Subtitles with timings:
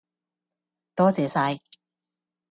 [0.95, 1.59] 多謝晒